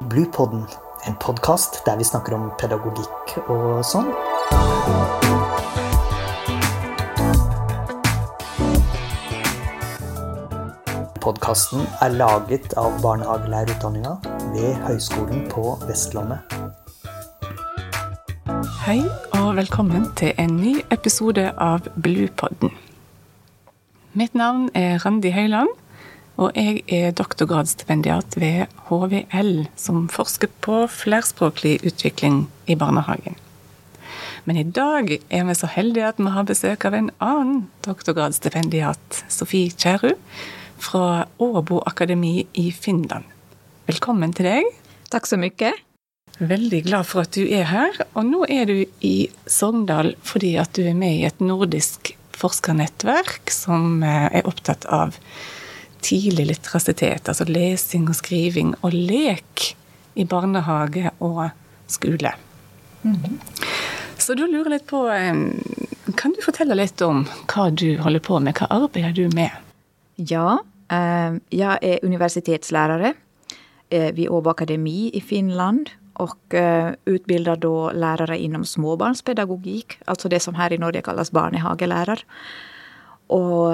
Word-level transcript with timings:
Bluepodden, 0.00 0.66
en 1.06 1.14
podkast 1.14 1.84
där 1.84 1.96
vi 1.96 2.04
snackar 2.04 2.32
om 2.34 2.52
pedagogik 2.60 3.48
och 3.48 3.86
sånt. 3.86 4.14
Podkasten 11.20 11.80
är 12.00 12.10
laget 12.10 12.72
av 12.72 13.00
barnehagelærerutdanninga 13.02 14.16
vid 14.54 14.74
Högskolan 14.74 15.48
på 15.50 15.78
Vestlandet. 15.88 16.38
Hej 18.86 19.04
och 19.30 19.58
välkommen 19.58 20.14
till 20.14 20.32
en 20.36 20.56
ny 20.56 20.82
episode 20.88 21.54
av 21.56 21.88
Bluepodden. 21.94 22.70
Mitt 24.12 24.34
namn 24.34 24.70
är 24.74 24.98
Randi 24.98 25.30
Høyland, 25.30 25.68
og 26.38 26.54
jeg 26.54 26.84
er 26.86 27.14
doktorgradsstipendiat 27.18 28.36
ved 28.38 28.70
HVL, 28.86 29.66
som 29.76 30.06
forsker 30.12 30.50
på 30.62 30.84
flerspråklig 30.92 31.80
utvikling 31.88 32.44
i 32.70 32.76
barnehagen. 32.78 33.34
Men 34.46 34.60
i 34.60 34.64
dag 34.64 35.10
er 35.18 35.48
vi 35.48 35.56
så 35.58 35.68
heldige 35.68 36.12
at 36.12 36.20
vi 36.22 36.30
har 36.32 36.46
besøk 36.46 36.86
av 36.88 36.94
en 36.94 37.10
annen 37.18 37.66
doktorgradsstipendiat, 37.84 39.24
Sofie 39.28 39.74
Kjærud, 39.74 40.14
fra 40.78 41.26
Åbo 41.42 41.82
akademi 41.90 42.46
i 42.54 42.70
Finland. 42.70 43.26
Velkommen 43.90 44.32
til 44.32 44.46
deg. 44.46 44.70
Tack 45.10 45.26
så 45.26 45.36
mycket. 45.40 45.74
Veldig 46.38 46.84
glad 46.86 47.08
for 47.10 47.26
at 47.26 47.34
du 47.34 47.42
er 47.50 47.66
her. 47.66 47.98
Og 48.14 48.28
nå 48.28 48.44
er 48.46 48.70
du 48.70 48.84
i 49.02 49.16
Sogndal 49.50 50.14
fordi 50.22 50.54
at 50.62 50.70
du 50.78 50.84
er 50.86 50.94
med 50.94 51.18
i 51.18 51.26
et 51.26 51.42
nordisk 51.42 52.12
forskernettverk 52.38 53.50
som 53.50 54.04
eh, 54.06 54.28
er 54.38 54.46
opptatt 54.46 54.86
av 54.86 55.18
tidlig 56.02 56.46
litterasitet, 56.50 57.28
altså 57.28 57.46
lesing 57.48 58.08
og 58.08 58.16
skriving 58.18 58.74
og 58.82 58.94
lek 58.94 59.72
i 60.18 60.26
barnehage 60.28 61.10
og 61.24 61.48
skole. 61.90 62.32
Så 64.18 64.34
da 64.34 64.46
lurer 64.46 64.66
jeg 64.66 64.74
litt 64.74 64.88
på 64.90 65.04
Kan 66.18 66.32
du 66.34 66.40
fortelle 66.42 66.74
litt 66.74 67.00
om 67.06 67.22
hva 67.46 67.68
du 67.70 68.00
holder 68.02 68.22
på 68.24 68.40
med? 68.42 68.58
Hva 68.58 68.66
arbeider 68.80 69.14
du 69.14 69.28
med? 69.36 69.50
Ja, 70.16 70.58
jag 71.48 71.78
är 71.84 71.98
universitetslärare 72.02 73.14
eh, 73.90 74.12
vid 74.12 74.28
Åbo 74.28 74.50
Akademi 74.50 75.10
i 75.14 75.20
Finland 75.20 75.90
och 76.12 76.54
eh, 76.54 76.92
utbildar 77.04 77.56
då 77.56 77.92
lärare 77.92 78.38
inom 78.38 78.64
småbarnspedagogik, 78.64 79.98
alltså 80.04 80.28
det 80.28 80.40
som 80.40 80.54
här 80.54 80.72
i 80.72 80.78
Norge 80.78 81.02
kallas 81.02 81.30
barnehagelärare. 81.30 82.20
Och 83.26 83.72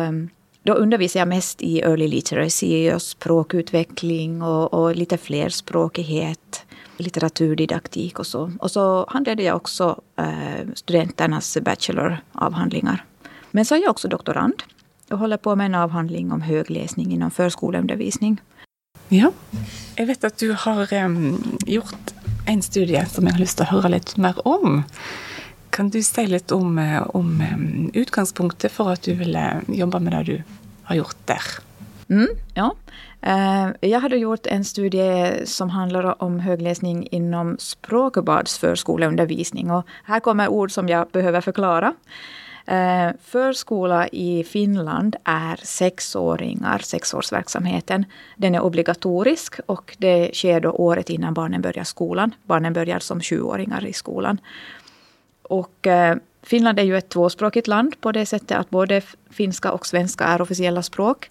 då 0.64 0.74
undervisar 0.74 1.20
jag 1.20 1.28
mest 1.28 1.62
i 1.62 1.80
early 1.80 2.08
literacy 2.08 2.92
och 2.92 3.02
språkutveckling 3.02 4.42
och, 4.42 4.74
och 4.74 4.96
lite 4.96 5.18
flerspråkighet, 5.18 6.64
litteraturdidaktik 6.96 8.18
och 8.18 8.26
så. 8.26 8.52
Och 8.58 8.70
så 8.70 9.06
handlade 9.08 9.42
jag 9.42 9.56
också 9.56 10.00
eh, 10.16 10.68
studenternas 10.74 11.58
bacheloravhandlingar. 11.62 13.04
Men 13.50 13.64
så 13.64 13.74
är 13.74 13.82
jag 13.82 13.90
också 13.90 14.08
doktorand 14.08 14.62
och 15.10 15.18
håller 15.18 15.36
på 15.36 15.56
med 15.56 15.66
en 15.66 15.74
avhandling 15.74 16.32
om 16.32 16.40
högläsning 16.40 17.12
inom 17.12 17.30
förskoleundervisning. 17.30 18.40
Ja. 19.08 19.32
jag 19.96 20.06
vet 20.06 20.24
att 20.24 20.38
du 20.38 20.56
har 20.58 20.92
um, 20.92 21.58
gjort 21.66 22.14
en 22.46 22.62
studie 22.62 23.04
som 23.10 23.26
jag 23.26 23.32
har 23.32 23.40
lust 23.40 23.60
att 23.60 23.68
höra 23.68 23.88
lite 23.88 24.20
mer 24.20 24.48
om. 24.48 24.82
Kan 25.74 25.90
du 25.90 26.02
säga 26.02 26.28
lite 26.28 26.54
om, 26.54 26.78
eh, 26.78 27.16
om 27.16 27.40
eh, 27.40 27.58
utgångspunkten 28.00 28.70
för 28.70 28.90
att 28.90 29.02
du 29.02 29.14
ville 29.14 29.50
eh, 29.50 29.58
jobba 29.78 29.98
med 29.98 30.12
det 30.12 30.22
du 30.22 30.42
har 30.82 30.96
gjort 30.96 31.16
där? 31.24 31.42
Mm, 32.08 32.28
ja. 32.54 32.74
Jag 33.80 34.00
hade 34.00 34.16
gjort 34.16 34.46
en 34.46 34.64
studie 34.64 35.46
som 35.46 35.70
handlar 35.70 36.22
om 36.22 36.40
högläsning 36.40 37.08
inom 37.10 37.56
språkbadsförskoleundervisning. 37.58 39.70
Och 39.70 39.86
här 40.04 40.20
kommer 40.20 40.48
ord 40.48 40.72
som 40.72 40.88
jag 40.88 41.08
behöver 41.08 41.40
förklara. 41.40 41.94
Förskola 43.22 44.08
i 44.08 44.44
Finland 44.44 45.16
är 45.24 45.60
sexåringar, 45.62 46.78
sexårsverksamheten. 46.78 48.04
Den 48.36 48.54
är 48.54 48.60
obligatorisk 48.60 49.54
och 49.66 49.96
det 49.98 50.30
sker 50.34 50.60
då 50.60 50.70
året 50.70 51.10
innan 51.10 51.34
barnen 51.34 51.62
börjar 51.62 51.84
skolan. 51.84 52.34
Barnen 52.42 52.72
börjar 52.72 52.98
som 52.98 53.20
sjuåringar 53.20 53.86
i 53.86 53.92
skolan. 53.92 54.38
Och 55.44 55.86
eh, 55.86 56.16
Finland 56.42 56.78
är 56.78 56.82
ju 56.82 56.96
ett 56.96 57.08
tvåspråkigt 57.08 57.66
land 57.66 58.00
på 58.00 58.12
det 58.12 58.26
sättet 58.26 58.58
att 58.58 58.70
både 58.70 59.02
finska 59.30 59.72
och 59.72 59.86
svenska 59.86 60.24
är 60.24 60.42
officiella 60.42 60.82
språk. 60.82 61.30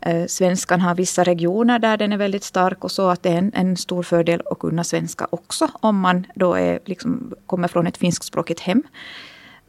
Eh, 0.00 0.26
Svenskan 0.26 0.80
har 0.80 0.94
vissa 0.94 1.24
regioner 1.24 1.78
där 1.78 1.96
den 1.96 2.12
är 2.12 2.16
väldigt 2.16 2.44
stark 2.44 2.84
och 2.84 2.90
så 2.90 3.08
att 3.08 3.22
det 3.22 3.30
är 3.30 3.38
en, 3.38 3.52
en 3.54 3.76
stor 3.76 4.02
fördel 4.02 4.42
att 4.50 4.58
kunna 4.58 4.84
svenska 4.84 5.26
också 5.30 5.68
om 5.80 6.00
man 6.00 6.26
då 6.34 6.54
är, 6.54 6.78
liksom, 6.84 7.34
kommer 7.46 7.68
från 7.68 7.86
ett 7.86 7.96
finskspråkigt 7.96 8.60
hem. 8.60 8.82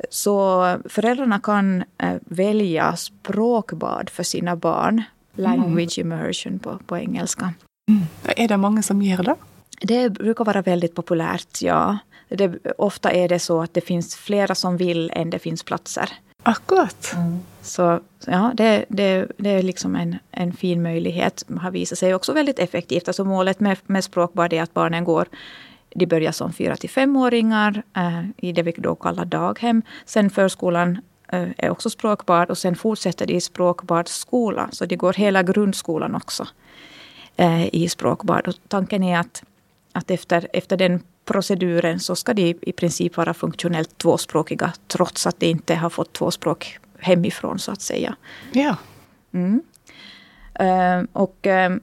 Så 0.09 0.65
föräldrarna 0.89 1.39
kan 1.39 1.83
eh, 1.97 2.15
välja 2.25 2.95
språkbad 2.95 4.09
för 4.09 4.23
sina 4.23 4.55
barn. 4.55 5.03
Language 5.35 5.99
immersion 5.99 6.59
på, 6.59 6.79
på 6.85 6.97
engelska. 6.97 7.53
Er 8.35 8.47
det 8.47 8.57
mange 8.57 8.83
som 8.83 9.01
gjør 9.01 9.23
det? 9.23 9.35
Det 9.81 10.09
brukar 10.09 10.45
vara 10.45 10.61
väldigt 10.61 10.95
populärt, 10.95 11.61
ja. 11.61 11.97
Det, 12.29 12.57
ofta 12.77 13.11
är 13.11 13.29
det 13.29 13.39
så 13.39 13.61
att 13.61 13.73
det 13.73 13.81
finns 13.81 14.15
flera 14.15 14.55
som 14.55 14.77
vill 14.77 15.11
än 15.13 15.29
det 15.29 15.39
finns 15.39 15.63
platser. 15.63 16.09
Akkurat. 16.43 17.15
Så 17.61 17.99
ja, 18.25 18.51
det, 18.55 18.85
det, 18.87 19.27
det 19.37 19.49
är 19.49 19.63
liksom 19.63 19.95
en, 19.95 20.17
en 20.31 20.53
fin 20.53 20.83
möjlighet. 20.83 21.45
har 21.61 21.71
visat 21.71 21.97
sig 21.97 22.15
också 22.15 22.33
väldigt 22.33 22.59
effektivt. 22.59 23.07
Alltså 23.07 23.25
målet 23.25 23.59
med, 23.59 23.77
med 23.85 24.03
språkbad 24.03 24.53
är 24.53 24.61
att 24.61 24.73
barnen 24.73 25.03
går 25.03 25.27
de 25.95 26.05
börjar 26.05 26.31
som 26.31 26.53
fyra 26.53 26.75
till 26.75 26.89
femåringar 26.89 27.83
eh, 27.95 28.23
i 28.37 28.51
det 28.51 28.63
vi 28.63 28.71
då 28.77 28.95
kallar 28.95 29.25
daghem. 29.25 29.81
Sen 30.05 30.29
förskolan 30.29 31.01
eh, 31.27 31.47
är 31.57 31.69
också 31.69 31.89
språkbad 31.89 32.49
och 32.49 32.57
sen 32.57 32.75
fortsätter 32.75 33.25
de 33.25 33.33
i 33.33 33.41
språkbadsskola. 33.41 34.69
Så 34.71 34.85
de 34.85 34.95
går 34.95 35.13
hela 35.13 35.43
grundskolan 35.43 36.15
också 36.15 36.47
eh, 37.35 37.75
i 37.75 37.89
språkbad. 37.89 38.47
Och 38.47 38.55
tanken 38.67 39.03
är 39.03 39.19
att, 39.19 39.43
att 39.91 40.11
efter, 40.11 40.47
efter 40.53 40.77
den 40.77 40.99
proceduren 41.25 41.99
så 41.99 42.15
ska 42.15 42.33
de 42.33 42.55
i 42.61 42.71
princip 42.71 43.17
vara 43.17 43.33
funktionellt 43.33 43.97
tvåspråkiga 43.97 44.73
trots 44.87 45.27
att 45.27 45.39
de 45.39 45.45
inte 45.45 45.75
har 45.75 45.89
fått 45.89 46.13
tvåspråk 46.13 46.79
hemifrån 46.99 47.59
så 47.59 47.71
att 47.71 47.81
säga. 47.81 48.15
Ja. 48.51 48.75
Mm. 49.31 49.61
Eh, 50.53 51.03
och 51.13 51.47
eh, 51.47 51.75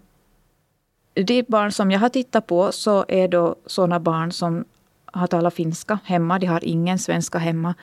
de 1.15 1.43
barn 1.49 1.73
som 1.73 1.91
jag 1.91 2.01
har 2.01 2.09
tittat 2.09 2.47
på 2.47 2.73
så 2.73 3.05
är 3.09 3.29
då 3.29 3.57
sådana 3.67 4.01
barn 4.01 4.33
som 4.33 4.65
har 5.13 5.27
talat 5.27 5.55
finska 5.55 5.99
hemma. 6.05 6.39
De 6.39 6.47
har 6.47 6.65
ingen 6.65 6.99
svenska 6.99 7.39
hemma. 7.39 7.75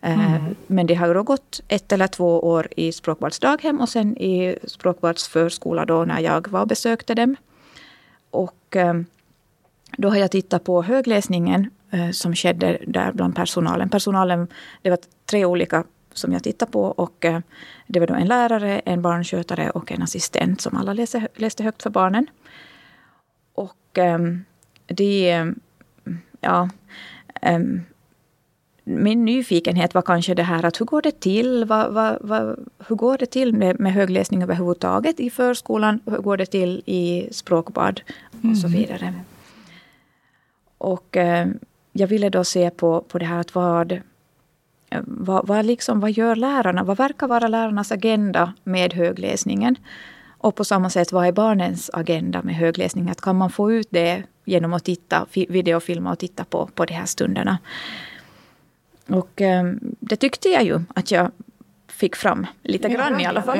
Eh, 0.00 0.42
Men 0.66 0.86
de 0.86 0.94
har 0.94 1.14
då 1.14 1.22
gått 1.22 1.60
ett 1.68 1.92
eller 1.92 2.06
två 2.06 2.40
år 2.40 2.68
i 2.76 2.92
språkbadsdaghem 2.92 3.80
och 3.80 3.88
sen 3.88 4.16
i 4.16 4.58
språkbadsförskola 4.64 5.84
då 5.84 6.04
när 6.04 6.20
jag 6.20 6.48
var 6.48 6.60
och 6.60 6.68
besökte 6.68 7.14
dem. 7.14 7.36
Och 8.30 8.76
då 9.96 10.08
har 10.08 10.16
jag 10.16 10.30
tittat 10.30 10.64
på 10.64 10.82
högläsningen 10.82 11.70
eh, 11.90 12.10
som 12.10 12.34
skedde 12.34 12.78
där 12.86 13.12
bland 13.12 13.36
personalen. 13.36 13.88
Personalen, 13.88 14.48
det 14.82 14.90
var 14.90 14.98
tre 15.26 15.44
olika 15.44 15.84
som 16.12 16.32
jag 16.32 16.42
tittade 16.42 16.72
på 16.72 16.82
och 16.82 17.24
eh, 17.24 17.40
det 17.86 18.00
var 18.00 18.06
då 18.06 18.14
en 18.14 18.26
lärare, 18.26 18.78
en 18.78 19.02
barnskötare 19.02 19.70
och 19.70 19.92
en 19.92 20.02
assistent 20.02 20.60
som 20.60 20.76
alla 20.76 20.92
läste, 20.92 21.28
läste 21.34 21.62
högt 21.62 21.82
för 21.82 21.90
barnen. 21.90 22.26
Och 23.54 23.98
ehm, 23.98 24.44
det... 24.86 25.44
Ja... 26.40 26.68
ehm, 27.42 27.82
min 28.88 29.24
nyfikenhet 29.24 29.94
var 29.94 30.02
kanske 30.02 30.34
det 30.34 30.42
här 30.42 30.64
att 30.64 30.80
hur 30.80 30.86
går 30.86 31.02
det 31.02 31.20
till? 31.20 31.64
Vad, 31.64 31.92
vad, 31.92 32.18
vad, 32.20 32.68
hur 32.88 32.96
går 32.96 33.18
det 33.18 33.26
till 33.26 33.52
med, 33.52 33.80
med 33.80 33.92
högläsning 33.92 34.42
överhuvudtaget 34.42 35.20
i 35.20 35.30
förskolan? 35.30 36.00
Hur 36.06 36.18
går 36.18 36.36
det 36.36 36.46
till 36.46 36.82
i 36.86 37.28
språkbad? 37.30 38.00
Och 38.50 38.58
så 38.58 38.68
vidare. 38.68 39.14
Och 40.86 41.16
eh, 41.16 41.46
jag 41.92 42.06
ville 42.06 42.28
då 42.30 42.44
se 42.44 42.70
på, 42.70 43.00
på 43.08 43.18
det 43.18 43.24
här 43.26 43.40
att 43.40 43.54
vad, 43.54 43.92
eh, 43.92 45.00
vad, 45.06 45.46
vad, 45.46 45.66
liksom, 45.66 46.00
vad 46.00 46.10
gör 46.10 46.36
lärarna? 46.36 46.84
Vad 46.84 46.96
verkar 46.96 47.26
vara 47.28 47.48
lärarnas 47.48 47.92
agenda 47.92 48.52
med 48.64 48.94
högläsningen? 48.94 49.76
Och 50.38 50.54
på 50.54 50.64
samma 50.64 50.90
sätt, 50.90 51.12
vad 51.12 51.26
är 51.26 51.32
barnens 51.32 51.90
agenda 51.92 52.42
med 52.42 52.54
högläsning? 52.54 53.10
Att 53.10 53.20
kan 53.20 53.36
man 53.36 53.50
få 53.50 53.72
ut 53.72 53.88
det 53.90 54.22
genom 54.44 54.74
att 54.74 54.84
titta, 54.84 55.26
fi- 55.30 55.46
videofilma 55.50 56.12
och 56.12 56.18
titta 56.18 56.44
på, 56.44 56.66
på 56.74 56.84
de 56.84 56.94
här 56.94 57.06
stunderna? 57.06 57.58
Och 59.08 59.40
eh, 59.42 59.72
det 60.00 60.16
tyckte 60.16 60.48
jag 60.48 60.64
ju 60.64 60.80
att 60.94 61.10
jag 61.10 61.30
fick 61.88 62.16
fram 62.16 62.46
lite 62.62 62.88
grann 62.88 63.20
i 63.20 63.26
alla 63.26 63.42
fall. 63.42 63.58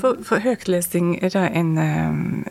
For, 0.00 0.22
for 0.24 0.38
høytlesing, 0.38 1.16
er 1.22 1.30
det 1.30 1.48
en 1.54 1.78
em, 1.78 2.44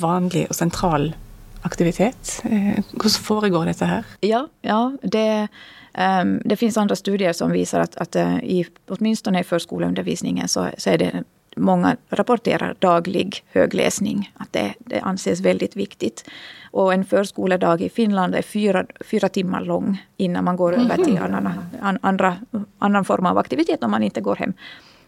vanlig 0.00 0.46
og 0.48 0.54
sentral 0.56 1.12
aktivitet? 1.62 2.42
Eh, 2.44 2.84
Hvordan 2.90 3.10
foregår 3.10 3.66
dette 3.66 3.84
her? 3.84 4.04
Ja, 4.20 4.48
ja 4.60 4.92
det, 5.02 5.48
ehm, 5.94 6.40
det 6.44 6.56
finns 6.56 6.76
andra 6.76 6.96
studier 6.96 7.32
som 7.32 7.52
visar 7.52 7.80
att, 7.80 7.96
att 7.96 8.16
eh, 8.16 8.36
i, 8.36 8.66
åtminstone 8.88 9.40
i 9.40 9.44
förskoleundervisningen 9.44 10.48
så, 10.48 10.68
så 10.78 10.90
är 10.90 10.98
det 10.98 11.24
många 11.56 11.96
rapporterar 12.08 12.74
daglig 12.78 13.44
högläsning, 13.52 14.32
att 14.34 14.52
det, 14.52 14.74
det 14.78 15.00
anses 15.00 15.40
väldigt 15.40 15.76
viktigt. 15.76 16.30
Och 16.70 16.94
en 16.94 17.04
förskoledag 17.04 17.82
i 17.82 17.88
Finland 17.88 18.34
är 18.34 18.42
fyra, 18.42 18.86
fyra 19.00 19.28
timmar 19.28 19.60
lång 19.60 20.06
innan 20.16 20.44
man 20.44 20.56
går 20.56 20.72
över 20.72 20.96
till 20.96 21.14
mhm. 21.14 21.22
annan, 21.22 21.98
andra, 22.02 22.36
annan 22.78 23.04
form 23.04 23.26
av 23.26 23.38
aktivitet 23.38 23.84
om 23.84 23.90
man 23.90 24.02
inte 24.02 24.20
går 24.20 24.36
hem. 24.36 24.52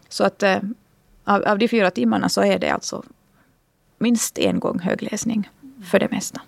Så 0.09 0.23
att 0.23 0.43
eh, 0.43 0.57
av, 1.23 1.43
av 1.43 1.57
de 1.57 1.67
fyra 1.67 1.91
timmarna 1.91 2.29
så 2.29 2.41
är 2.41 2.59
det 2.59 2.69
alltså 2.69 3.03
minst 3.97 4.37
en 4.37 4.59
gång 4.59 4.79
högläsning 4.79 5.49
för 5.83 5.99
det 5.99 6.11
mesta. 6.11 6.41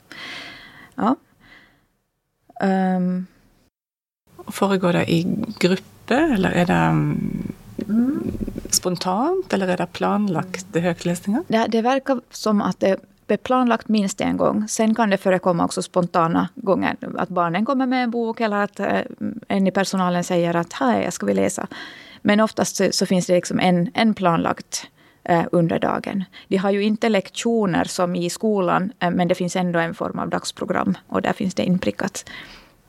Ja. 0.95 1.15
Um. 2.61 3.27
Föregår 4.47 4.93
det 4.93 5.11
i 5.11 5.45
grupper 5.59 6.33
eller 6.33 6.51
är 6.51 6.65
det 6.65 6.73
mm. 6.73 8.31
spontant 8.69 9.53
eller 9.53 9.67
är 9.67 9.77
det 9.77 9.85
planlagt 9.85 10.75
högläsningar? 10.75 11.43
Det, 11.47 11.65
det 11.69 11.81
verkar 11.81 12.21
som 12.31 12.61
att 12.61 12.79
det 12.79 12.99
är 13.27 13.37
planlagt 13.37 13.87
minst 13.87 14.21
en 14.21 14.37
gång. 14.37 14.67
Sen 14.67 14.95
kan 14.95 15.09
det 15.09 15.17
förekomma 15.17 15.65
också 15.65 15.81
spontana 15.81 16.49
gånger. 16.55 16.95
Att 17.17 17.29
barnen 17.29 17.65
kommer 17.65 17.85
med 17.85 18.03
en 18.03 18.11
bok 18.11 18.41
eller 18.41 18.63
att 18.63 18.79
eh, 18.79 18.99
en 19.47 19.67
i 19.67 19.71
personalen 19.71 20.23
säger 20.23 20.55
att 20.55 20.73
här 20.73 21.01
jag 21.01 21.13
ska 21.13 21.25
vi 21.25 21.33
läsa. 21.33 21.67
Men 22.21 22.39
oftast 22.39 22.75
så, 22.75 22.87
så 22.91 23.05
finns 23.05 23.25
det 23.25 23.35
liksom 23.35 23.59
en, 23.59 23.91
en 23.93 24.13
planlagt 24.13 24.87
under 25.51 25.79
dagen. 25.79 26.23
De 26.47 26.57
har 26.57 26.71
ju 26.71 26.83
inte 26.83 27.09
lektioner 27.09 27.83
som 27.83 28.15
i 28.15 28.29
skolan, 28.29 28.91
eh, 28.99 29.11
men 29.11 29.27
det 29.27 29.35
finns 29.35 29.55
ändå 29.55 29.79
en 29.79 29.93
form 29.93 30.19
av 30.19 30.29
dagsprogram. 30.29 30.97
Och 31.07 31.21
där 31.21 31.33
finns 31.33 31.53
det 31.53 31.63
inprickat 31.63 32.29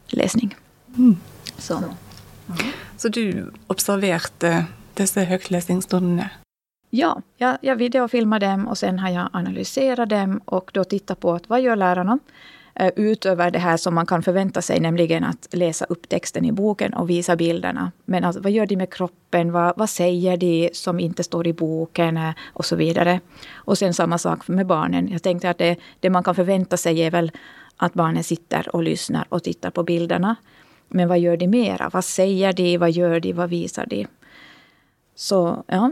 läsning. 0.06 0.54
Mm. 0.96 1.16
Så. 1.58 1.82
så 2.96 3.08
du 3.08 3.52
observerade 3.66 4.64
dessa 4.94 5.20
högläsningsstunder? 5.20 6.28
Ja, 6.90 7.22
jag, 7.36 7.58
jag 7.60 7.76
videofilmade 7.76 8.46
dem 8.46 8.68
och 8.68 8.78
sen 8.78 8.98
har 8.98 9.10
jag 9.10 9.28
analyserat 9.32 10.08
dem 10.08 10.40
och 10.44 10.70
då 10.74 10.84
tittat 10.84 11.20
på 11.20 11.32
att 11.32 11.48
vad 11.48 11.60
gör 11.60 11.76
lärarna? 11.76 12.18
Eh, 12.80 12.90
utöver 12.96 13.50
det 13.50 13.58
här 13.58 13.76
som 13.76 13.94
man 13.94 14.06
kan 14.06 14.22
förvänta 14.22 14.62
sig, 14.62 14.80
nämligen 14.80 15.24
att 15.24 15.48
läsa 15.50 15.84
upp 15.84 16.08
texten 16.08 16.44
i 16.44 16.52
boken 16.52 16.94
och 16.94 17.10
visa 17.10 17.36
bilderna. 17.36 17.92
Men 18.04 18.24
alltså, 18.24 18.42
vad 18.42 18.52
gör 18.52 18.66
de 18.66 18.76
med 18.76 18.92
kroppen? 18.92 19.52
Vad, 19.52 19.76
vad 19.76 19.90
säger 19.90 20.36
de 20.36 20.70
som 20.72 21.00
inte 21.00 21.24
står 21.24 21.46
i 21.46 21.52
boken? 21.52 22.16
Eh, 22.16 22.30
och 22.46 22.64
så 22.64 22.76
vidare. 22.76 23.20
Och 23.54 23.78
sen 23.78 23.94
samma 23.94 24.18
sak 24.18 24.48
med 24.48 24.66
barnen. 24.66 25.08
Jag 25.12 25.22
tänkte 25.22 25.50
att 25.50 25.58
det, 25.58 25.76
det 26.00 26.10
man 26.10 26.24
kan 26.24 26.34
förvänta 26.34 26.76
sig 26.76 27.00
är 27.00 27.10
väl 27.10 27.32
att 27.76 27.94
barnen 27.94 28.24
sitter 28.24 28.76
och 28.76 28.82
lyssnar 28.82 29.26
och 29.28 29.42
tittar 29.42 29.70
på 29.70 29.82
bilderna. 29.82 30.36
Men 30.88 31.08
vad 31.08 31.18
gör 31.18 31.36
de 31.36 31.48
mera? 31.48 31.90
Vad 31.92 32.04
säger 32.04 32.52
de? 32.52 32.78
Vad 32.78 32.90
gör 32.90 33.20
de? 33.20 33.32
Vad 33.32 33.50
visar 33.50 33.86
de? 33.86 34.06
Så, 35.14 35.64
ja. 35.66 35.90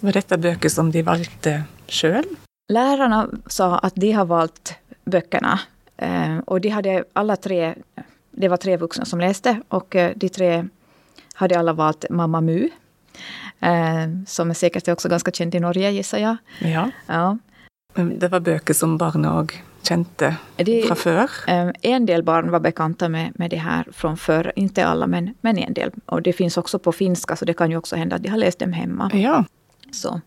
Var 0.00 0.12
detta 0.12 0.38
böcker 0.38 0.68
som 0.68 0.90
de 0.90 1.02
valde 1.02 1.62
själv? 1.88 2.26
Lärarna 2.68 3.28
sa 3.46 3.78
att 3.78 3.94
de 3.94 4.12
har 4.12 4.24
valt 4.24 4.74
böckerna. 5.10 5.60
Eh, 5.96 6.38
och 6.38 6.60
de 6.60 6.68
hade 6.68 7.04
alla 7.12 7.36
tre, 7.36 7.74
det 8.30 8.48
var 8.48 8.56
tre 8.56 8.76
vuxna 8.76 9.04
som 9.04 9.20
läste 9.20 9.60
och 9.68 9.96
eh, 9.96 10.12
de 10.16 10.28
tre 10.28 10.68
hade 11.34 11.58
alla 11.58 11.72
valt 11.72 12.04
Mamma 12.10 12.40
Mu. 12.40 12.68
Eh, 13.60 14.08
som 14.26 14.50
är 14.50 14.54
säkert 14.54 14.88
också 14.88 15.08
ganska 15.08 15.30
känd 15.30 15.54
i 15.54 15.60
Norge 15.60 15.90
gissar 15.90 16.18
jag. 16.18 16.36
Ja. 16.58 16.90
ja. 17.06 17.38
Det 17.94 18.28
var 18.28 18.40
böcker 18.40 18.74
som 18.74 18.98
barn 18.98 19.24
och 19.24 19.54
kände 19.82 20.36
de, 20.56 20.82
från 20.82 20.96
förr? 20.96 21.30
En 21.82 22.06
del 22.06 22.22
barn 22.22 22.50
var 22.50 22.60
bekanta 22.60 23.08
med, 23.08 23.32
med 23.34 23.50
det 23.50 23.56
här 23.56 23.86
från 23.92 24.16
förr. 24.16 24.52
Inte 24.56 24.86
alla, 24.86 25.06
men, 25.06 25.34
men 25.40 25.58
en 25.58 25.74
del. 25.74 25.90
Och 26.06 26.22
det 26.22 26.32
finns 26.32 26.56
också 26.56 26.78
på 26.78 26.92
finska, 26.92 27.36
så 27.36 27.44
det 27.44 27.54
kan 27.54 27.70
ju 27.70 27.76
också 27.76 27.96
hända 27.96 28.16
att 28.16 28.22
de 28.22 28.28
har 28.28 28.38
läst 28.38 28.58
dem 28.58 28.72
hemma. 28.72 29.10
Ja. 29.14 29.44
Så. 29.92 30.20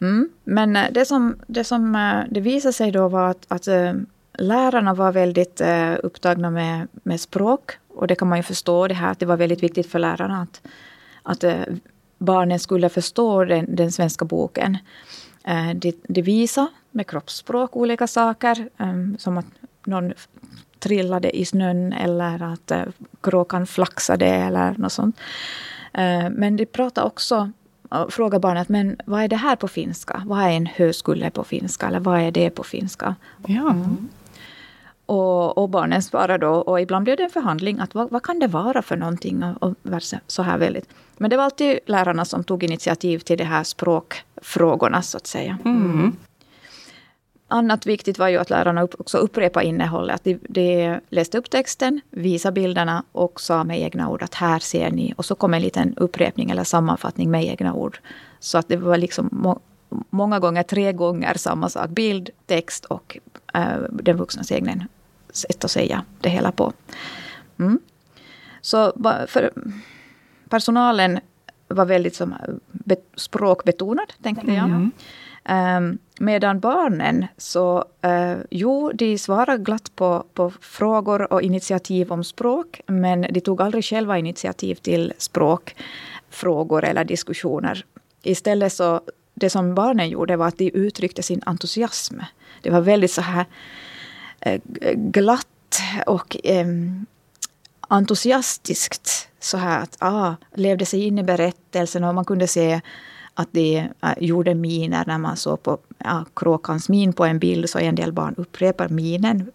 Mm. 0.00 0.28
Men 0.44 0.76
eh, 0.76 0.90
det 0.90 1.04
som, 1.04 1.36
det 1.46 1.64
som 1.64 1.94
eh, 1.94 2.24
det 2.30 2.40
visade 2.40 2.72
sig 2.72 2.90
då 2.90 3.08
var 3.08 3.30
att, 3.30 3.44
att 3.48 3.68
eh, 3.68 3.92
lärarna 4.38 4.94
var 4.94 5.12
väldigt 5.12 5.60
upptagna 6.02 6.50
med, 6.50 6.88
med 6.92 7.20
språk. 7.20 7.70
Och 7.88 8.06
det 8.06 8.14
kan 8.14 8.28
man 8.28 8.38
ju 8.38 8.42
förstå, 8.42 8.88
det 8.88 8.94
här 8.94 9.10
att 9.12 9.18
det 9.18 9.26
var 9.26 9.36
väldigt 9.36 9.62
viktigt 9.62 9.86
för 9.86 9.98
lärarna 9.98 10.42
att, 10.42 10.62
att 11.22 11.44
barnen 12.18 12.58
skulle 12.58 12.88
förstå 12.88 13.44
den, 13.44 13.76
den 13.76 13.92
svenska 13.92 14.24
boken. 14.24 14.78
De, 15.74 15.92
de 16.08 16.22
visade 16.22 16.68
med 16.90 17.06
kroppsspråk 17.06 17.76
olika 17.76 18.06
saker, 18.06 18.68
ehm, 18.78 19.18
som 19.18 19.38
att 19.38 19.46
någon 19.84 20.12
trillade 20.78 21.36
i 21.36 21.44
snön 21.44 21.92
eller 21.92 22.42
att 22.42 22.72
kråkan 23.20 23.66
flaxade 23.66 24.26
eller 24.26 24.74
något 24.78 24.92
sånt. 24.92 25.16
Men 26.30 26.56
de 26.56 26.66
pratade 26.66 27.06
också 27.06 27.50
fråga 28.08 28.38
barnet, 28.38 28.68
men 28.68 28.96
vad 29.04 29.22
är 29.22 29.28
det 29.28 29.36
här 29.36 29.56
på 29.56 29.68
finska? 29.68 30.22
Vad 30.26 30.42
är 30.42 30.50
en 30.50 30.66
högskola 30.66 31.30
på 31.30 31.44
finska? 31.44 31.86
Eller 31.86 32.00
vad 32.00 32.20
är 32.20 32.30
det 32.30 32.50
på 32.50 32.62
finska? 32.62 33.14
Ja. 33.46 33.70
Mm. 33.70 34.08
Och, 35.06 35.58
och, 35.58 35.68
barnen 35.68 36.02
svarar 36.02 36.38
då, 36.38 36.50
och 36.50 36.80
ibland 36.80 37.04
blir 37.04 37.16
det 37.16 37.22
en 37.22 37.30
förhandling, 37.30 37.78
att 37.78 37.94
vad, 37.94 38.10
vad 38.10 38.22
kan 38.22 38.38
det 38.38 38.46
vara 38.46 38.82
för 38.82 38.96
någonting? 38.96 39.44
Och, 39.44 39.62
och 39.62 40.02
så 40.26 40.42
här 40.42 40.58
väldigt. 40.58 40.88
Men 41.16 41.30
det 41.30 41.36
var 41.36 41.44
alltid 41.44 41.78
lärarna 41.86 42.24
som 42.24 42.44
tog 42.44 42.64
initiativ 42.64 43.18
till 43.18 43.38
de 43.38 43.44
här 43.44 43.64
språkfrågorna, 43.64 45.02
så 45.02 45.16
att 45.16 45.26
säga. 45.26 45.58
Mm 45.64 46.16
annat 47.50 47.86
viktigt 47.86 48.18
var 48.18 48.28
ju 48.28 48.36
att 48.36 48.50
lärarna 48.50 48.82
också 48.82 49.18
upprepade 49.18 49.66
innehållet. 49.66 50.14
Att 50.14 50.24
de, 50.24 50.38
de 50.48 50.98
läste 51.08 51.38
upp 51.38 51.50
texten, 51.50 52.00
visade 52.10 52.52
bilderna 52.52 53.04
och 53.12 53.40
sa 53.40 53.64
med 53.64 53.80
egna 53.80 54.08
ord 54.08 54.22
att 54.22 54.34
här 54.34 54.58
ser 54.58 54.90
ni. 54.90 55.14
Och 55.16 55.24
så 55.24 55.34
kom 55.34 55.54
en 55.54 55.62
liten 55.62 55.94
upprepning 55.96 56.50
eller 56.50 56.64
sammanfattning 56.64 57.30
med 57.30 57.44
egna 57.44 57.74
ord. 57.74 57.98
Så 58.38 58.58
att 58.58 58.68
det 58.68 58.76
var 58.76 58.96
liksom 58.96 59.28
må, 59.32 59.60
många 60.10 60.38
gånger, 60.38 60.62
tre 60.62 60.92
gånger 60.92 61.34
samma 61.34 61.68
sak. 61.68 61.90
Bild, 61.90 62.30
text 62.46 62.84
och 62.84 63.18
äh, 63.54 63.78
den 63.90 64.16
vuxnas 64.16 64.52
egna 64.52 64.86
sätt 65.32 65.64
att 65.64 65.70
säga 65.70 66.04
det 66.20 66.28
hela 66.28 66.52
på. 66.52 66.72
Mm. 67.58 67.78
Så 68.60 68.92
för 69.26 69.52
personalen 70.48 71.20
var 71.68 71.84
väldigt 71.84 72.14
som, 72.14 72.34
språkbetonad, 73.16 74.12
tänkte 74.22 74.52
jag. 74.52 74.64
Mm. 74.64 74.90
Um, 75.48 75.98
medan 76.18 76.60
barnen, 76.60 77.26
så 77.36 77.84
uh, 78.06 78.38
jo, 78.50 78.92
de 78.94 79.18
svarade 79.18 79.64
glatt 79.64 79.96
på, 79.96 80.24
på 80.34 80.52
frågor 80.60 81.32
och 81.32 81.42
initiativ 81.42 82.12
om 82.12 82.24
språk, 82.24 82.80
men 82.86 83.26
de 83.30 83.40
tog 83.40 83.62
aldrig 83.62 83.84
själva 83.84 84.18
initiativ 84.18 84.74
till 84.74 85.12
språkfrågor 85.18 86.84
eller 86.84 87.04
diskussioner. 87.04 87.84
Istället 88.22 88.72
så, 88.72 89.00
det 89.34 89.50
som 89.50 89.74
barnen 89.74 90.08
gjorde 90.08 90.36
var 90.36 90.48
att 90.48 90.58
de 90.58 90.70
uttryckte 90.70 91.22
sin 91.22 91.42
entusiasm. 91.46 92.18
Det 92.62 92.70
var 92.70 92.80
väldigt 92.80 93.12
så 93.12 93.20
här 93.22 93.44
uh, 94.46 94.60
glatt 94.94 95.46
och 96.06 96.36
um, 96.44 97.06
entusiastiskt. 97.88 99.28
Så 99.40 99.56
här 99.56 99.82
att, 99.82 99.96
ah, 99.98 100.34
levde 100.54 100.86
sig 100.86 101.06
in 101.06 101.18
i 101.18 101.22
berättelsen 101.22 102.04
och 102.04 102.14
man 102.14 102.24
kunde 102.24 102.46
se 102.46 102.80
att 103.40 103.52
de 103.52 103.78
äh, 103.78 104.12
gjorde 104.18 104.54
miner 104.54 105.04
när 105.06 105.18
man 105.18 105.36
såg 105.36 105.62
på 105.62 105.78
ja, 105.98 106.24
kråkans 106.36 106.88
min 106.88 107.12
på 107.12 107.24
en 107.24 107.38
bild, 107.38 107.70
så 107.70 107.78
en 107.78 107.94
del 107.94 108.12
barn 108.12 108.34
upprepar 108.36 108.88
minen. 108.88 109.50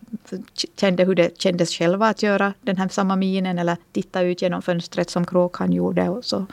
Kände 0.80 1.04
hur 1.04 1.16
det 1.16 1.42
kändes 1.42 1.70
själva 1.70 2.08
att 2.08 2.24
göra 2.24 2.54
den 2.62 2.78
här 2.78 2.88
samma 2.88 3.16
minen 3.16 3.60
eller 3.60 3.78
titta 3.92 4.22
ut 4.22 4.42
genom 4.42 4.62
fönstret 4.62 5.10
som 5.10 5.26
kråkan 5.26 5.74
gjorde. 5.74 6.10
Och 6.10 6.26
så. 6.26 6.46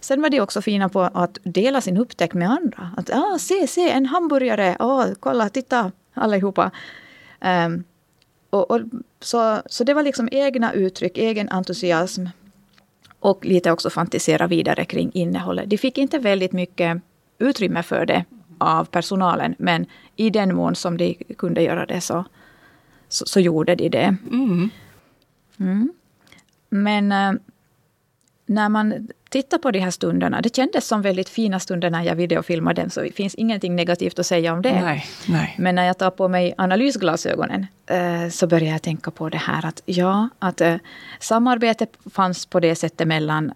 Sen 0.00 0.22
var 0.22 0.30
de 0.30 0.40
också 0.40 0.62
fina 0.62 0.88
på 0.88 1.00
att 1.00 1.38
dela 1.42 1.80
sin 1.80 1.96
upptäckt 1.96 2.34
med 2.34 2.50
andra. 2.50 2.90
Att 2.96 3.10
ah, 3.10 3.38
se, 3.38 3.66
se, 3.66 3.90
en 3.90 4.06
hamburgare, 4.06 4.76
oh, 4.78 5.06
kolla, 5.20 5.48
titta 5.48 5.92
allihopa. 6.14 6.70
Um, 7.40 7.84
och, 8.50 8.70
och, 8.70 8.80
så, 9.20 9.62
så 9.66 9.84
det 9.84 9.94
var 9.94 10.02
liksom 10.02 10.28
egna 10.32 10.72
uttryck, 10.72 11.18
egen 11.18 11.48
entusiasm 11.48 12.26
och 13.20 13.44
lite 13.44 13.70
också 13.70 13.90
fantisera 13.90 14.46
vidare 14.46 14.84
kring 14.84 15.10
innehållet. 15.14 15.70
De 15.70 15.78
fick 15.78 15.98
inte 15.98 16.18
väldigt 16.18 16.52
mycket 16.52 17.02
utrymme 17.38 17.82
för 17.82 18.06
det 18.06 18.24
av 18.58 18.84
personalen, 18.84 19.54
men 19.58 19.86
i 20.16 20.30
den 20.30 20.54
mån 20.54 20.74
som 20.74 20.96
de 20.96 21.14
kunde 21.38 21.62
göra 21.62 21.86
det 21.86 22.00
så, 22.00 22.24
så, 23.08 23.26
så 23.26 23.40
gjorde 23.40 23.74
de 23.74 23.88
det. 23.88 24.16
Mm. 24.30 24.70
Mm. 25.56 25.92
Men 26.68 27.12
äh, 27.12 27.32
när 28.46 28.68
man 28.68 29.08
tittar 29.30 29.58
på 29.58 29.70
de 29.70 29.78
här 29.78 29.90
stunderna, 29.90 30.40
det 30.40 30.56
kändes 30.56 30.86
som 30.86 31.02
väldigt 31.02 31.28
fina 31.28 31.60
stunder 31.60 31.90
när 31.90 32.02
jag 32.02 32.14
videofilmade 32.14 32.82
dem, 32.82 32.90
så 32.90 33.00
det 33.00 33.12
finns 33.12 33.34
ingenting 33.34 33.76
negativt 33.76 34.18
att 34.18 34.26
säga 34.26 34.52
om 34.52 34.62
det. 34.62 34.80
Nej, 34.80 35.06
nej. 35.28 35.54
Men 35.58 35.74
när 35.74 35.84
jag 35.84 35.98
tar 35.98 36.10
på 36.10 36.28
mig 36.28 36.54
analysglasögonen 36.56 37.66
äh, 37.86 38.28
så 38.30 38.46
börjar 38.46 38.72
jag 38.72 38.82
tänka 38.82 39.10
på 39.10 39.28
det 39.28 39.38
här 39.38 39.66
att 39.66 39.82
ja, 39.86 40.28
att 40.38 40.60
äh, 40.60 40.76
samarbete 41.20 41.86
fanns 42.10 42.46
på 42.46 42.60
det 42.60 42.74
sättet 42.74 43.08
mellan 43.08 43.52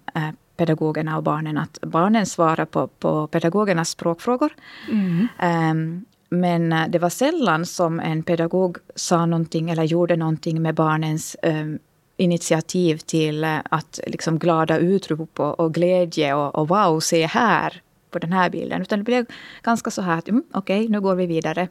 pedagogerna 0.57 1.16
och 1.16 1.23
barnen, 1.23 1.59
att 1.59 1.78
barnen 1.83 2.26
svarar 2.26 2.64
på, 2.64 2.87
på 2.87 3.26
pedagogernas 3.26 3.90
språkfrågor. 3.90 4.52
Mm. 4.90 5.28
Um, 5.43 6.04
men 6.28 6.90
det 6.90 6.99
var 6.99 7.11
sällan 7.11 7.66
som 7.66 8.00
en 8.00 8.23
pedagog 8.23 8.76
sa 8.95 9.26
någonting 9.26 9.71
eller 9.71 9.83
gjorde 9.83 10.16
någonting 10.16 10.62
med 10.62 10.75
barnens 10.75 11.37
um, 11.43 11.78
initiativ 12.16 12.97
till 12.97 13.44
eh, 13.44 13.59
att 13.71 14.00
liksom 14.06 14.38
glada 14.38 14.78
utrop 14.78 15.40
och, 15.40 15.61
och 15.61 15.75
glädje 15.75 16.35
och, 16.35 16.54
och 16.54 16.68
wow, 16.68 17.00
se 17.00 17.26
här 17.26 17.83
på 18.11 18.18
den 18.18 18.33
här 18.33 18.50
bilden. 18.50 18.83
Utan 18.83 18.99
det 18.99 19.04
blev 19.04 19.26
ganska 19.62 19.90
så 19.90 20.02
här 20.02 20.18
att 20.18 20.28
mm, 20.28 20.44
okej, 20.52 20.80
okay, 20.80 20.88
nu 20.88 21.00
går 21.00 21.14
vi 21.14 21.26
vidare. 21.26 21.68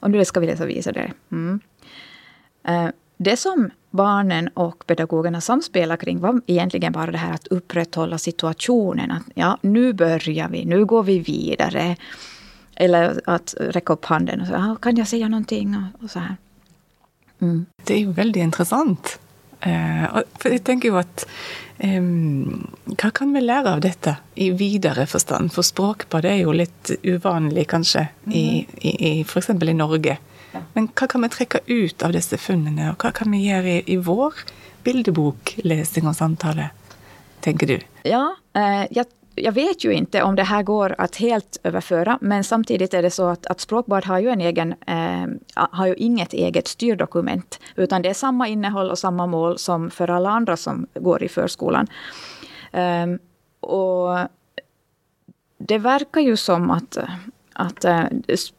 Och 0.00 0.10
nu 0.10 0.24
ska 0.24 0.40
vi 0.40 0.46
läsa 0.46 0.66
vidare. 0.66 1.12
Mm. 1.32 1.60
Eh, 2.64 2.88
det 3.16 3.36
som 3.36 3.70
barnen 3.90 4.48
och 4.48 4.86
pedagogerna 4.86 5.40
samspelar 5.40 5.96
kring 5.96 6.20
var 6.20 6.40
egentligen 6.46 6.92
bara 6.92 7.10
det 7.10 7.18
här 7.18 7.34
att 7.34 7.46
upprätthålla 7.46 8.18
situationen. 8.18 9.10
Att 9.10 9.22
ja, 9.34 9.58
nu 9.60 9.92
börjar 9.92 10.48
vi, 10.48 10.64
nu 10.64 10.84
går 10.84 11.02
vi 11.02 11.18
vidare. 11.18 11.96
Eller 12.74 13.20
att 13.24 13.54
räcka 13.60 13.92
upp 13.92 14.04
handen 14.04 14.40
och 14.40 14.46
säga, 14.46 14.58
ah, 14.58 14.76
kan 14.76 14.96
jag 14.96 15.08
säga 15.08 15.28
någonting? 15.28 15.84
Och 16.02 16.10
så 16.10 16.18
här. 16.18 16.36
Mm. 17.38 17.66
Det 17.84 17.94
är 17.94 17.98
ju 17.98 18.12
väldigt 18.12 18.42
intressant. 18.42 19.18
För 20.38 20.50
jag 20.50 20.64
tänker 20.64 20.88
ju 20.88 20.98
att 20.98 21.26
um, 21.78 22.70
vad 22.84 23.14
kan 23.14 23.32
vi 23.32 23.40
lära 23.40 23.72
av 23.72 23.80
detta 23.80 24.16
i 24.34 24.50
vidare 24.50 25.06
förstånd? 25.06 25.52
För 25.52 25.62
språkbad 25.62 26.24
är 26.24 26.34
ju 26.34 26.52
lite 26.52 26.96
ovanligt 27.04 27.68
kanske, 27.68 27.98
mm. 27.98 28.38
i, 28.38 28.66
i, 28.80 29.20
i, 29.20 29.24
för 29.24 29.38
exempel 29.38 29.68
i 29.68 29.74
Norge. 29.74 30.18
Men 30.72 30.88
vad 31.00 31.10
kan 31.10 31.22
vi 31.22 31.28
träcka 31.28 31.58
ut 31.66 32.02
av 32.02 32.12
dessa 32.12 32.36
funnen 32.36 32.90
och 32.90 33.04
vad 33.04 33.14
kan 33.14 33.30
vi 33.30 33.48
göra 33.48 33.68
i, 33.68 33.82
i 33.86 33.96
vår 33.96 34.34
bildebok, 34.82 35.58
läsning 35.64 36.06
och 36.06 36.16
samtal? 36.16 36.62
Tänker 37.40 37.66
du? 37.66 37.80
Ja, 38.02 38.36
eh, 38.54 38.86
jag, 38.90 39.06
jag, 39.34 39.52
vet 39.52 39.84
ju 39.84 39.92
inte 39.92 40.22
om 40.22 40.36
det 40.36 40.42
här 40.42 40.62
går 40.62 40.94
att 40.98 41.16
helt 41.16 41.60
överföra, 41.62 42.18
men 42.20 42.44
samtidigt 42.44 42.94
är 42.94 43.02
det 43.02 43.10
så 43.10 43.28
att, 43.28 43.46
att 43.46 43.60
Språkbad 43.60 44.04
har 44.04 44.18
ju, 44.18 44.28
en 44.28 44.40
egen, 44.40 44.74
eh, 44.86 45.26
har 45.54 45.86
ju 45.86 45.94
inget 45.94 46.32
eget 46.32 46.68
styrdokument, 46.68 47.60
utan 47.76 48.02
det 48.02 48.08
är 48.08 48.14
samma 48.14 48.48
innehåll 48.48 48.90
och 48.90 48.98
samma 48.98 49.26
mål 49.26 49.58
som 49.58 49.90
för 49.90 50.10
alla 50.10 50.30
andra 50.30 50.56
som 50.56 50.86
går 50.94 51.22
i 51.22 51.28
förskolan. 51.28 51.86
Eh, 52.72 53.06
och 53.60 54.18
det 55.58 55.78
verkar 55.78 56.20
ju 56.20 56.36
som 56.36 56.70
att 56.70 56.98
att 57.60 57.84
eh, 57.84 58.04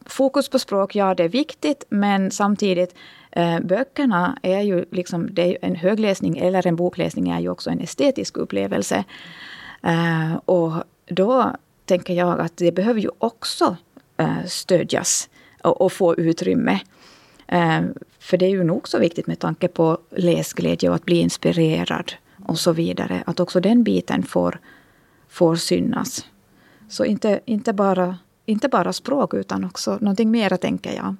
fokus 0.06 0.48
på 0.48 0.58
språk, 0.58 0.96
ja 0.96 1.14
det 1.14 1.24
är 1.24 1.28
viktigt, 1.28 1.84
men 1.88 2.30
samtidigt 2.30 2.94
eh, 3.30 3.60
böckerna 3.60 4.38
är 4.42 4.60
ju 4.60 4.84
liksom, 4.90 5.28
det 5.34 5.42
är 5.42 5.58
en 5.62 5.74
högläsning 5.74 6.38
eller 6.38 6.66
en 6.66 6.76
bokläsning 6.76 7.30
är 7.30 7.40
ju 7.40 7.48
också 7.48 7.70
en 7.70 7.80
estetisk 7.80 8.36
upplevelse. 8.36 9.04
Eh, 9.82 10.34
och 10.44 10.72
då 11.06 11.56
tänker 11.84 12.14
jag 12.14 12.40
att 12.40 12.56
det 12.56 12.72
behöver 12.72 13.00
ju 13.00 13.10
också 13.18 13.76
eh, 14.16 14.44
stödjas 14.46 15.28
och, 15.62 15.80
och, 15.80 15.92
få 15.92 16.16
utrymme. 16.16 16.80
Eh, 17.46 17.80
för 18.18 18.36
det 18.36 18.46
är 18.46 18.50
ju 18.50 18.64
nog 18.64 18.88
så 18.88 18.98
viktigt 18.98 19.26
med 19.26 19.38
tanke 19.38 19.68
på 19.68 19.98
läsglädje 20.10 20.88
och 20.88 20.94
att 20.94 21.04
bli 21.04 21.20
inspirerad 21.20 22.12
och 22.46 22.58
så 22.58 22.72
vidare. 22.72 23.22
Att 23.26 23.40
också 23.40 23.60
den 23.60 23.82
biten 23.82 24.22
får, 24.22 24.58
får 25.28 25.56
synas. 25.56 26.26
Så 26.88 27.04
inte, 27.04 27.40
inte 27.44 27.72
bara 27.72 28.16
inte 28.46 28.68
bara 28.68 28.92
språk 28.92 29.34
utan 29.34 29.64
också 29.64 29.98
någonting 30.00 30.30
mera, 30.30 30.56
tänker 30.56 30.92
jag. 30.92 31.14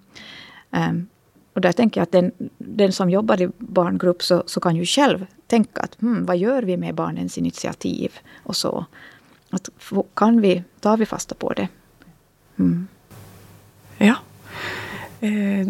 Um, 0.70 1.06
och 1.54 1.60
där 1.60 1.72
tänker 1.72 2.00
jag 2.00 2.02
att 2.02 2.12
den, 2.12 2.32
den 2.58 2.92
som 2.92 3.10
jobbar 3.10 3.42
i 3.42 3.48
barngrupp 3.58 4.22
så, 4.22 4.42
så 4.46 4.60
kan 4.60 4.76
ju 4.76 4.86
själv 4.86 5.26
tänka 5.46 5.80
att 5.80 6.00
hmm, 6.00 6.26
vad 6.26 6.36
gör 6.36 6.62
vi 6.62 6.76
med 6.76 6.94
barnens 6.94 7.38
initiativ 7.38 8.12
och 8.42 8.56
så. 8.56 8.84
Att, 9.50 9.68
kan 10.14 10.40
vi, 10.40 10.62
tar 10.80 10.96
vi 10.96 11.06
fasta 11.06 11.34
på 11.34 11.52
det? 11.52 11.68
Mm. 12.58 12.86
Ja. 13.98 14.14
Eh, 15.20 15.66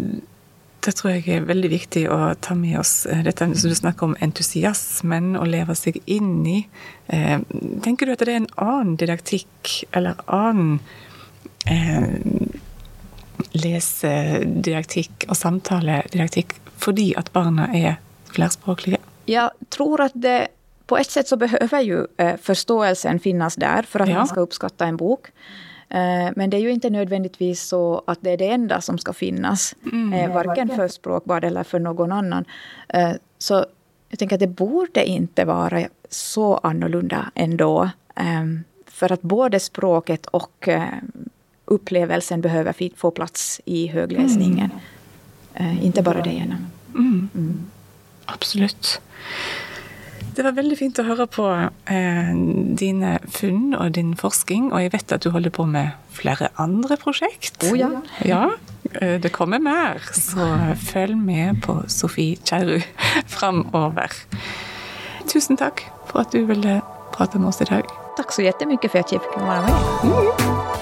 det 0.84 0.92
tror 0.92 1.12
jag 1.12 1.28
är 1.28 1.40
väldigt 1.40 1.70
viktigt 1.70 2.08
att 2.08 2.40
ta 2.40 2.54
med 2.54 2.78
oss. 2.78 3.06
Eh, 3.06 3.22
detta 3.24 3.54
som 3.54 3.68
du 3.68 3.74
snackar 3.74 4.06
om 4.06 4.16
entusiasmen 4.20 5.36
och 5.36 5.46
leva 5.46 5.74
sig 5.74 5.94
in 6.04 6.46
i. 6.46 6.68
Eh, 7.06 7.40
tänker 7.82 8.06
du 8.06 8.12
att 8.12 8.18
det 8.18 8.32
är 8.32 8.36
en 8.36 8.48
annan 8.54 8.96
didaktik 8.96 9.84
eller 9.90 10.14
annan 10.24 10.78
eh, 11.66 12.02
lesedidaktikk 13.52 15.25
och 15.28 15.37
samtaledidaktikk 15.37 16.52
fordi 16.76 17.14
att 17.16 17.32
barnen 17.32 17.75
är 17.75 17.97
flerspråkliga? 18.25 18.99
Jag 19.25 19.50
tror 19.68 20.00
att 20.00 20.12
det 20.14 20.49
på 20.87 20.99
ett 20.99 21.11
sätt 21.11 21.28
så 21.28 21.37
behöver 21.37 21.80
ju 21.80 22.06
eh, 22.16 22.37
förståelsen 22.42 23.21
finnas 23.21 23.54
där 23.54 23.82
för 23.82 24.00
att 24.00 24.09
ja. 24.09 24.14
man 24.14 24.26
ska 24.26 24.40
uppskatta 24.40 24.87
en 24.87 24.97
bok. 24.97 25.26
Eh, 25.88 26.30
men 26.37 26.50
det 26.50 26.56
är 26.56 26.61
ju 26.61 26.71
inte 26.71 26.90
nödvändigtvis 26.90 27.62
så 27.62 28.02
att 28.06 28.18
det 28.21 28.30
är 28.30 28.37
det 28.37 28.49
enda 28.49 28.80
som 28.80 28.99
ska 28.99 29.12
finnas. 29.12 29.75
Mm, 29.92 30.12
eh, 30.12 30.35
varken 30.35 30.68
för 30.68 30.88
språkbad 30.88 31.44
eller 31.44 31.64
för 31.64 31.78
någon 31.78 32.12
annan. 32.12 32.44
Så 33.38 33.64
jag 34.09 34.18
tänker 34.18 34.37
att 34.37 34.40
det 34.40 34.47
borde 34.47 35.04
inte 35.04 35.44
vara 35.44 35.88
så 36.11 36.56
annorlunda 36.56 37.30
ändå. 37.35 37.90
För 38.87 39.12
att 39.12 39.23
både 39.23 39.61
språket 39.61 40.26
och 40.26 40.68
upplevelsen 41.72 42.40
behöver 42.40 42.96
få 42.96 43.10
plats 43.10 43.60
i 43.64 43.86
högläsningen. 43.86 44.70
Mm. 45.54 45.76
Uh, 45.76 45.84
inte 45.84 46.02
bara 46.02 46.22
det 46.22 46.30
ena. 46.30 46.56
Mm. 46.94 47.28
Mm. 47.34 47.62
Absolut. 48.24 49.00
Det 50.34 50.42
var 50.42 50.52
väldigt 50.52 50.78
fint 50.78 50.98
att 50.98 51.06
höra 51.06 51.26
på 51.26 51.68
eh, 51.84 52.36
dina 52.54 53.18
funn 53.30 53.74
och 53.74 53.90
din 53.90 54.16
forskning. 54.16 54.72
Och 54.72 54.82
jag 54.82 54.90
vet 54.90 55.12
att 55.12 55.20
du 55.20 55.30
håller 55.30 55.50
på 55.50 55.66
med 55.66 55.90
flera 56.10 56.48
andra 56.54 56.96
projekt. 56.96 57.62
Oh 57.62 57.78
ja. 57.78 57.90
ja 58.22 58.52
eh, 58.92 59.20
det 59.20 59.28
kommer 59.28 59.58
mer, 59.58 60.02
så 60.12 60.58
följ 60.92 61.14
med 61.14 61.62
på 61.62 61.82
Sofie 61.86 62.36
Kärru 62.44 62.82
framöver. 63.26 64.10
Tusen 65.32 65.56
tack 65.56 65.86
för 66.06 66.20
att 66.20 66.32
du 66.32 66.44
ville 66.44 66.80
prata 67.16 67.38
med 67.38 67.48
oss 67.48 67.60
idag. 67.60 67.82
Tack 68.16 68.32
så 68.32 68.42
jättemycket 68.42 68.92
för 68.92 68.98
att 68.98 69.12
jag 69.12 69.22
fick 69.22 69.36
vara 69.36 69.62
med. 69.62 69.74
Mm. 70.02 70.81